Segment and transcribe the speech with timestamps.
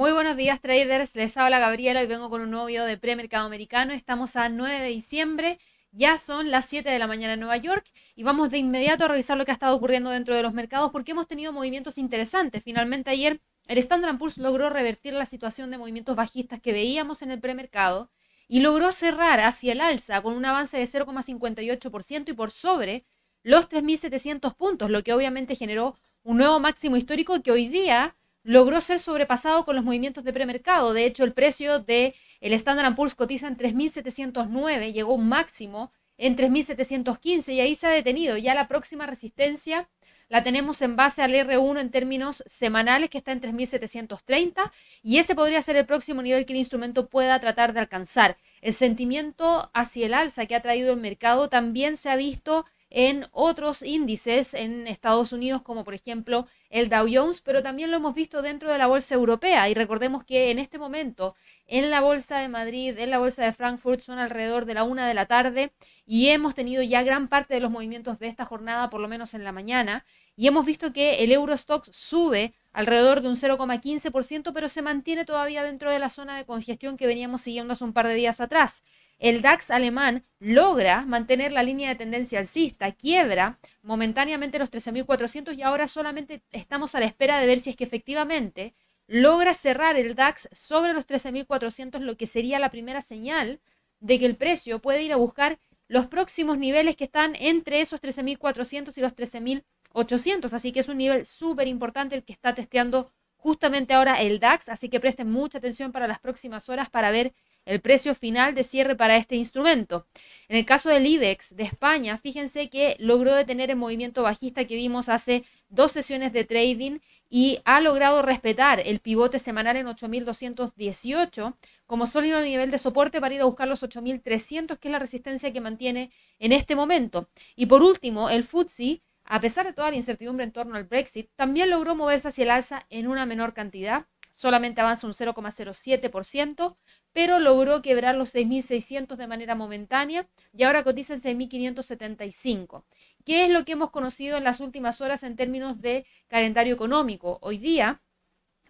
[0.00, 3.44] Muy buenos días traders, les habla Gabriela y vengo con un nuevo video de premercado
[3.44, 3.92] americano.
[3.92, 5.58] Estamos a 9 de diciembre,
[5.92, 7.84] ya son las 7 de la mañana en Nueva York
[8.16, 10.90] y vamos de inmediato a revisar lo que ha estado ocurriendo dentro de los mercados
[10.90, 12.64] porque hemos tenido movimientos interesantes.
[12.64, 17.30] Finalmente ayer el Standard Poor's logró revertir la situación de movimientos bajistas que veíamos en
[17.30, 18.10] el premercado
[18.48, 23.04] y logró cerrar hacia el alza con un avance de 0,58% y por sobre
[23.42, 28.80] los 3.700 puntos, lo que obviamente generó un nuevo máximo histórico que hoy día logró
[28.80, 30.92] ser sobrepasado con los movimientos de premercado.
[30.92, 36.36] De hecho, el precio de el Standard Poor's cotiza en 3.709, llegó un máximo en
[36.36, 38.36] 3.715 y ahí se ha detenido.
[38.36, 39.88] Ya la próxima resistencia
[40.28, 44.70] la tenemos en base al R1 en términos semanales que está en 3.730
[45.02, 48.36] y ese podría ser el próximo nivel que el instrumento pueda tratar de alcanzar.
[48.60, 53.28] El sentimiento hacia el alza que ha traído el mercado también se ha visto en
[53.30, 58.14] otros índices en Estados Unidos, como por ejemplo el Dow Jones, pero también lo hemos
[58.14, 59.68] visto dentro de la bolsa europea.
[59.68, 61.36] Y recordemos que en este momento
[61.66, 65.06] en la bolsa de Madrid, en la bolsa de Frankfurt, son alrededor de la una
[65.06, 65.72] de la tarde
[66.04, 69.34] y hemos tenido ya gran parte de los movimientos de esta jornada, por lo menos
[69.34, 70.04] en la mañana,
[70.36, 75.62] y hemos visto que el Eurostox sube alrededor de un 0,15%, pero se mantiene todavía
[75.62, 78.82] dentro de la zona de congestión que veníamos siguiendo hace un par de días atrás
[79.20, 85.62] el DAX alemán logra mantener la línea de tendencia alcista, quiebra momentáneamente los 13.400 y
[85.62, 88.74] ahora solamente estamos a la espera de ver si es que efectivamente
[89.06, 93.60] logra cerrar el DAX sobre los 13.400, lo que sería la primera señal
[94.00, 98.00] de que el precio puede ir a buscar los próximos niveles que están entre esos
[98.00, 100.54] 13.400 y los 13.800.
[100.54, 104.68] Así que es un nivel súper importante el que está testeando justamente ahora el DAX.
[104.68, 108.62] Así que presten mucha atención para las próximas horas para ver el precio final de
[108.62, 110.06] cierre para este instrumento.
[110.48, 114.76] En el caso del IBEX de España, fíjense que logró detener el movimiento bajista que
[114.76, 121.54] vimos hace dos sesiones de trading y ha logrado respetar el pivote semanal en 8.218
[121.86, 125.52] como sólido nivel de soporte para ir a buscar los 8.300, que es la resistencia
[125.52, 127.28] que mantiene en este momento.
[127.56, 131.30] Y por último, el FTSE, a pesar de toda la incertidumbre en torno al Brexit,
[131.36, 136.76] también logró moverse hacia el alza en una menor cantidad, solamente avanza un 0,07%,
[137.12, 142.84] pero logró quebrar los 6.600 de manera momentánea y ahora cotiza en 6.575.
[143.24, 147.38] ¿Qué es lo que hemos conocido en las últimas horas en términos de calendario económico?
[147.42, 148.00] Hoy día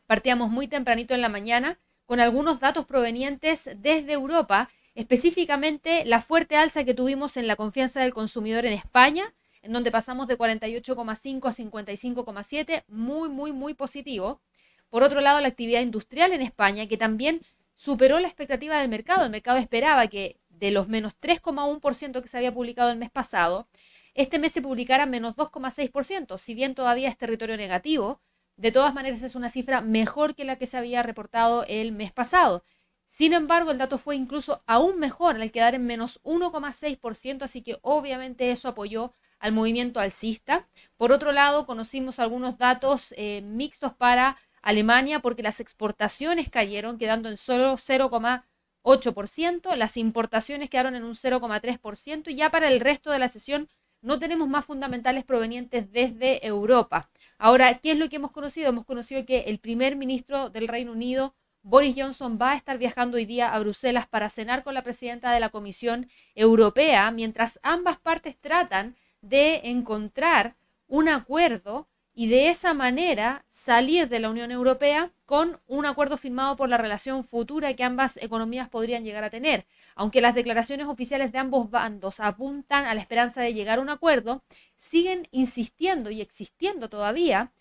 [0.06, 6.56] partíamos muy tempranito en la mañana con algunos datos provenientes desde Europa, específicamente la fuerte
[6.56, 11.48] alza que tuvimos en la confianza del consumidor en España, en donde pasamos de 48,5
[11.48, 14.40] a 55,7, muy, muy, muy positivo.
[14.88, 17.42] Por otro lado, la actividad industrial en España, que también
[17.75, 19.25] superó la expectativa del mercado.
[19.25, 23.69] El mercado esperaba que de los menos 3,1% que se había publicado el mes pasado,
[24.14, 26.36] este mes se publicara menos 2,6%.
[26.36, 28.20] Si bien todavía es territorio negativo,
[28.56, 32.12] de todas maneras es una cifra mejor que la que se había reportado el mes
[32.12, 32.64] pasado.
[33.06, 37.78] Sin embargo, el dato fue incluso aún mejor al quedar en menos 1,6%, así que
[37.82, 40.69] obviamente eso apoyó al movimiento alcista.
[40.97, 47.28] Por otro lado, conocimos algunos datos eh, mixtos para Alemania porque las exportaciones cayeron, quedando
[47.28, 53.19] en solo 0,8%, las importaciones quedaron en un 0,3% y ya para el resto de
[53.19, 53.69] la sesión
[54.03, 57.10] no tenemos más fundamentales provenientes desde Europa.
[57.38, 58.69] Ahora, ¿qué es lo que hemos conocido?
[58.69, 63.16] Hemos conocido que el primer ministro del Reino Unido, Boris Johnson, va a estar viajando
[63.16, 67.98] hoy día a Bruselas para cenar con la presidenta de la Comisión Europea, mientras ambas
[67.98, 70.56] partes tratan de encontrar
[70.87, 76.56] un acuerdo y de esa manera salir de la Unión Europea con un acuerdo firmado
[76.56, 79.66] por la relación futura que ambas economías podrían llegar a tener.
[79.94, 83.91] Aunque las declaraciones oficiales de ambos bandos apuntan a la esperanza de llegar a un
[83.91, 84.43] acuerdo,
[84.76, 87.53] siguen insistiendo y existiendo todavía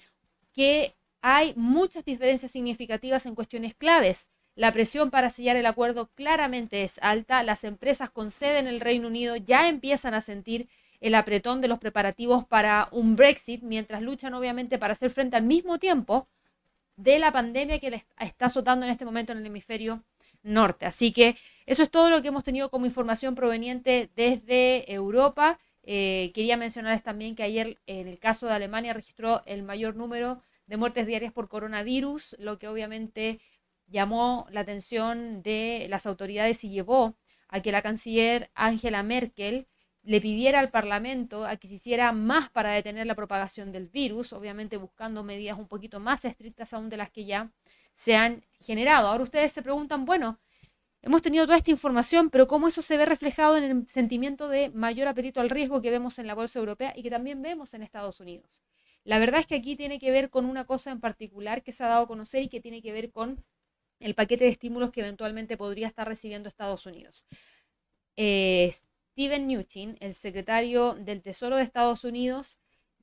[0.54, 4.30] que hay muchas diferencias significativas en cuestiones claves.
[4.56, 7.44] La presión para sellar el acuerdo claramente es alta.
[7.44, 11.68] Las empresas con sede en el Reino Unido ya empiezan a sentir el apretón de
[11.68, 16.28] los preparativos para un Brexit, mientras luchan obviamente para hacer frente al mismo tiempo
[16.96, 20.04] de la pandemia que está azotando en este momento en el hemisferio
[20.44, 20.86] norte.
[20.86, 25.60] Así que eso es todo lo que hemos tenido como información proveniente desde Europa.
[25.84, 30.42] Eh, quería mencionarles también que ayer en el caso de Alemania registró el mayor número
[30.68, 33.40] de muertes diarias por coronavirus, lo que obviamente
[33.88, 37.16] llamó la atención de las autoridades y llevó
[37.48, 39.68] a que la canciller Angela Merkel
[40.04, 44.34] le pidiera al Parlamento a que se hiciera más para detener la propagación del virus,
[44.34, 47.51] obviamente buscando medidas un poquito más estrictas aún de las que ya
[47.94, 49.07] se han generado.
[49.07, 50.40] Ahora ustedes se preguntan, bueno,
[51.01, 54.69] hemos tenido toda esta información, pero ¿cómo eso se ve reflejado en el sentimiento de
[54.69, 57.84] mayor apetito al riesgo que vemos en la bolsa europea y que también vemos en
[57.84, 58.63] Estados Unidos?
[59.04, 61.84] La verdad es que aquí tiene que ver con una cosa en particular que se
[61.84, 63.44] ha dado a conocer y que tiene que ver con
[64.00, 67.25] el paquete de estímulos que eventualmente podría estar recibiendo Estados Unidos.
[68.16, 68.74] Eh,
[69.19, 72.57] Steven Mnuchin, el secretario del Tesoro de Estados Unidos,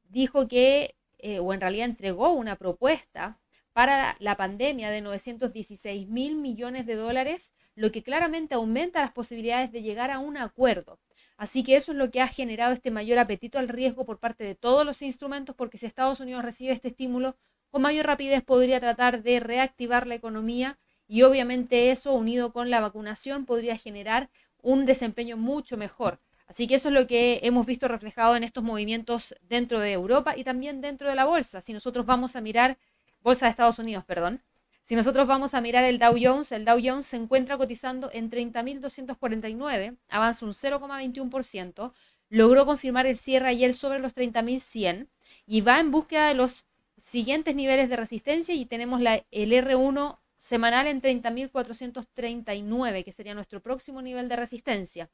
[0.09, 3.39] dijo que, eh, o en realidad entregó una propuesta
[3.75, 9.73] para la pandemia de 916 mil millones de dólares, lo que claramente aumenta las posibilidades
[9.73, 10.99] de llegar a un acuerdo.
[11.37, 14.43] Así que eso es lo que ha generado este mayor apetito al riesgo por parte
[14.43, 17.37] de todos los instrumentos, porque si Estados Unidos recibe este estímulo,
[17.69, 20.79] con mayor rapidez podría tratar de reactivar la economía
[21.09, 24.31] y obviamente eso unido con la vacunación podría generar
[24.67, 26.19] un desempeño mucho mejor.
[26.49, 30.37] Así que eso es lo que hemos visto reflejado en estos movimientos dentro de Europa
[30.37, 31.61] y también dentro de la bolsa.
[31.61, 32.77] Si nosotros vamos a mirar,
[33.23, 34.43] bolsa de Estados Unidos, perdón,
[34.83, 38.29] si nosotros vamos a mirar el Dow Jones, el Dow Jones se encuentra cotizando en
[38.29, 41.93] 30.249, avanza un 0,21%,
[42.29, 45.07] logró confirmar el cierre ayer sobre los 30.100
[45.47, 46.67] y va en búsqueda de los
[46.99, 53.61] siguientes niveles de resistencia y tenemos la, el R1 semanal en 30.439, que sería nuestro
[53.61, 55.11] próximo nivel de resistencia.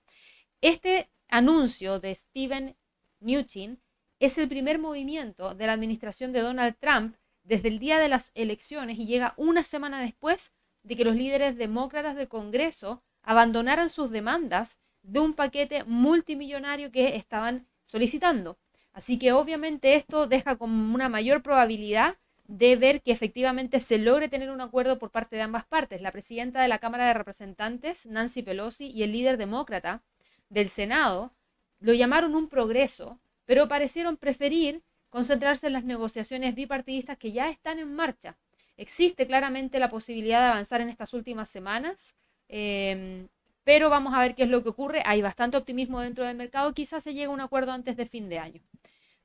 [0.60, 2.76] Este anuncio de Steven
[3.20, 3.80] Mnuchin
[4.20, 8.30] es el primer movimiento de la administración de Donald Trump desde el día de las
[8.34, 10.52] elecciones y llega una semana después
[10.82, 17.16] de que los líderes demócratas del Congreso abandonaran sus demandas de un paquete multimillonario que
[17.16, 18.58] estaban solicitando.
[18.92, 22.18] Así que obviamente esto deja como una mayor probabilidad
[22.52, 26.02] de ver que efectivamente se logre tener un acuerdo por parte de ambas partes.
[26.02, 30.02] La presidenta de la Cámara de Representantes, Nancy Pelosi, y el líder demócrata
[30.50, 31.32] del Senado
[31.80, 37.78] lo llamaron un progreso, pero parecieron preferir concentrarse en las negociaciones bipartidistas que ya están
[37.78, 38.36] en marcha.
[38.76, 42.16] Existe claramente la posibilidad de avanzar en estas últimas semanas,
[42.48, 43.28] em,
[43.64, 45.02] pero vamos a ver qué es lo que ocurre.
[45.06, 48.28] Hay bastante optimismo dentro del mercado, quizás se llegue a un acuerdo antes de fin
[48.28, 48.60] de año.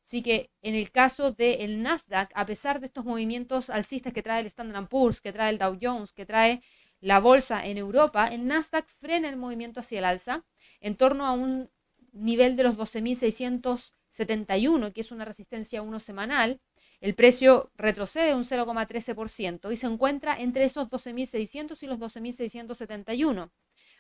[0.08, 4.40] Así que en el caso del Nasdaq, a pesar de estos movimientos alcistas que trae
[4.40, 6.62] el Standard Poor's, que trae el Dow Jones, que trae
[7.02, 10.46] la bolsa en Europa, el Nasdaq frena el movimiento hacia el alza
[10.80, 11.70] en torno a un
[12.14, 16.62] nivel de los 12.671, que es una resistencia 1 semanal.
[17.02, 23.52] El precio retrocede un 0,13% y se encuentra entre esos 12.600 y los 12.671.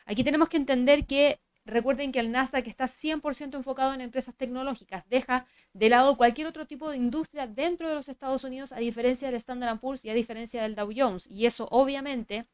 [0.06, 5.04] Aquí tenemos que entender que recuerden que el Nasdaq está 100% enfocado en empresas tecnológicas,
[5.10, 9.28] deja de lado cualquier otro tipo de industria dentro de los Estados Unidos, a diferencia
[9.28, 11.28] del Standard Poor's y a diferencia del Dow Jones.
[11.30, 12.48] Y eso obviamente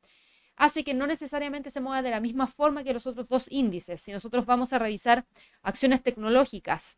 [0.55, 4.01] hace que no necesariamente se mueva de la misma forma que los otros dos índices.
[4.01, 5.25] Si nosotros vamos a revisar
[5.61, 6.97] acciones tecnológicas,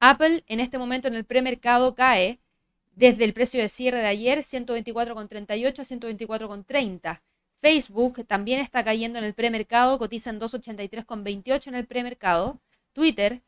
[0.00, 2.40] Apple en este momento en el premercado cae
[2.94, 7.20] desde el precio de cierre de ayer 124,38 a 124,30.
[7.60, 12.60] Facebook también está cayendo en el premercado, cotiza en 283,28 en el premercado.
[12.92, 13.42] Twitter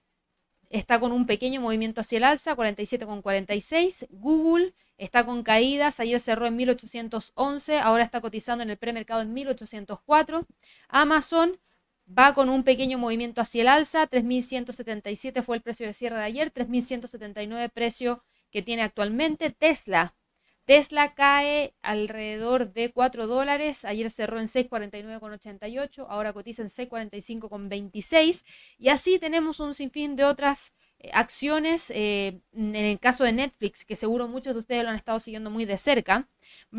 [0.69, 4.07] está con un pequeño movimiento hacia el alza, 47,46.
[4.11, 9.33] Google está con caídas, ayer cerró en 1811, ahora está cotizando en el premercado en
[9.33, 10.47] 1804.
[10.89, 11.59] Amazon
[12.07, 16.25] va con un pequeño movimiento hacia el alza, 3.177 fue el precio de cierre de
[16.25, 19.51] ayer, 3.179 precio que tiene actualmente.
[19.51, 20.15] Tesla,
[20.65, 28.45] Tesla cae alrededor de 4 dólares, ayer cerró en 6.49,88, ahora cotiza en 6.45,26
[28.79, 33.85] y así tenemos un sinfín de otras eh, acciones, eh, en el caso de Netflix,
[33.85, 36.29] que seguro muchos de ustedes lo han estado siguiendo muy de cerca,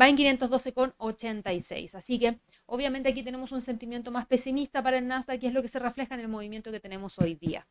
[0.00, 1.94] va en 512,86.
[1.96, 5.60] Así que obviamente aquí tenemos un sentimiento más pesimista para el Nasdaq, que es lo
[5.60, 7.66] que se refleja en el movimiento que tenemos hoy día.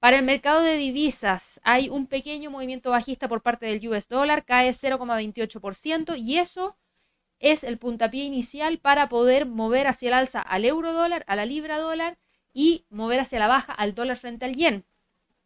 [0.00, 4.46] Para el mercado de divisas hay un pequeño movimiento bajista por parte del US dólar,
[4.46, 6.78] cae 0,28% y eso
[7.38, 11.44] es el puntapié inicial para poder mover hacia el alza al euro dólar, a la
[11.44, 12.18] libra dólar
[12.54, 14.86] y mover hacia la baja al dólar frente al yen.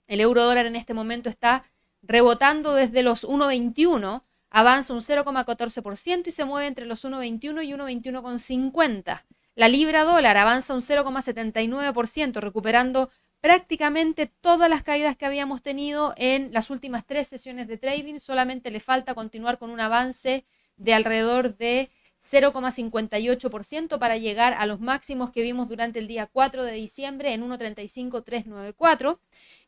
[0.07, 1.65] El euro dólar en este momento está
[2.03, 9.25] rebotando desde los 1,21, avanza un 0,14% y se mueve entre los 1,21 y 1,21,50.
[9.57, 13.11] La libra dólar avanza un 0,79%, recuperando
[13.45, 18.19] prácticamente todas las caídas que habíamos tenido en las últimas tres sesiones de trading.
[18.19, 20.47] Solamente le falta continuar con un avance
[20.79, 21.91] de alrededor de
[22.23, 27.47] 0,58% para llegar a los máximos que vimos durante el día 4 de diciembre en
[27.47, 29.19] 1.35.394.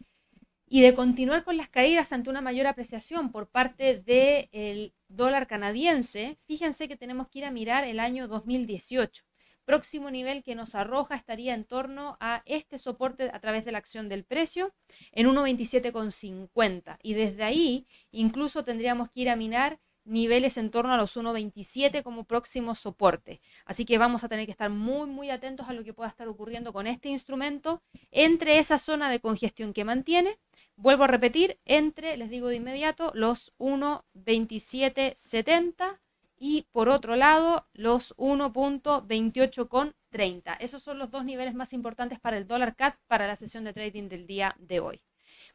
[0.70, 6.38] y de continuar con las caídas ante una mayor apreciación por parte del dólar canadiense,
[6.46, 9.24] fíjense que tenemos que ir a mirar el año 2018.
[9.64, 13.78] Próximo nivel que nos arroja estaría en torno a este soporte a través de la
[13.78, 14.74] acción del precio
[15.12, 16.98] en 1.27,50.
[17.02, 22.04] Y desde ahí incluso tendríamos que ir a mirar niveles en torno a los 1.27
[22.04, 23.42] como próximo soporte.
[23.66, 26.28] Así que vamos a tener que estar muy, muy atentos a lo que pueda estar
[26.28, 30.38] ocurriendo con este instrumento entre esa zona de congestión que mantiene.
[30.76, 36.00] Vuelvo a repetir, entre, les digo de inmediato, los 1.2770
[36.40, 40.58] y por otro lado los 1.2830.
[40.60, 43.74] Esos son los dos niveles más importantes para el dólar CAT para la sesión de
[43.74, 45.02] trading del día de hoy.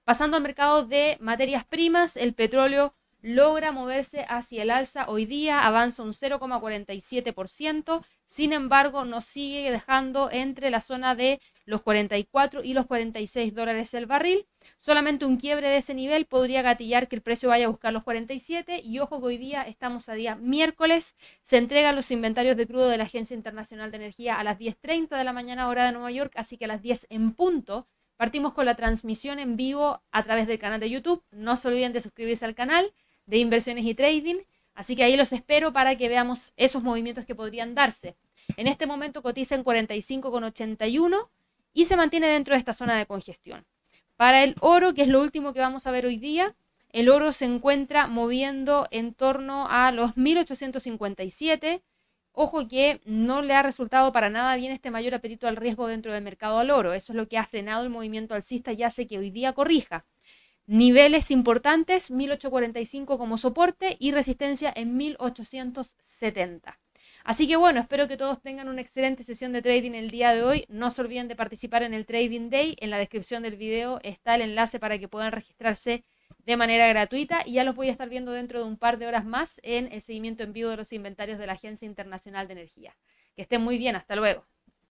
[0.05, 5.65] Pasando al mercado de materias primas, el petróleo logra moverse hacia el alza hoy día,
[5.65, 12.75] avanza un 0,47%, sin embargo nos sigue dejando entre la zona de los 44 y
[12.75, 14.47] los 46 dólares el barril.
[14.77, 18.03] Solamente un quiebre de ese nivel podría gatillar que el precio vaya a buscar los
[18.03, 22.67] 47 y ojo que hoy día estamos a día miércoles, se entregan los inventarios de
[22.67, 25.93] crudo de la Agencia Internacional de Energía a las 10.30 de la mañana hora de
[25.93, 27.87] Nueva York, así que a las 10 en punto.
[28.17, 31.25] Partimos con la transmisión en vivo a través del canal de YouTube.
[31.33, 32.93] No se olviden de suscribirse al canal
[33.27, 34.41] de inversiones y trading.
[34.75, 38.17] Así que ahí los espero para que veamos esos movimientos que podrían darse.
[38.57, 41.29] En este momento cotiza en 45,81
[41.75, 43.65] y se mantiene dentro de esta zona de congestión.
[44.17, 46.55] Para el oro, que es lo último que vamos a ver hoy día,
[46.91, 51.83] el oro se encuentra moviendo en torno a los 1857.
[52.33, 56.13] Ojo que no le ha resultado para nada bien este mayor apetito al riesgo dentro
[56.13, 56.93] del mercado al oro.
[56.93, 60.05] Eso es lo que ha frenado el movimiento alcista y hace que hoy día corrija.
[60.67, 66.79] Niveles importantes, 1845 como soporte y resistencia en 1870.
[67.25, 70.43] Así que bueno, espero que todos tengan una excelente sesión de trading el día de
[70.43, 70.65] hoy.
[70.69, 72.77] No se olviden de participar en el Trading Day.
[72.81, 76.05] En la descripción del video está el enlace para que puedan registrarse
[76.39, 79.07] de manera gratuita y ya los voy a estar viendo dentro de un par de
[79.07, 82.55] horas más en el seguimiento en vivo de los inventarios de la Agencia Internacional de
[82.55, 82.97] Energía.
[83.35, 84.47] Que estén muy bien, hasta luego.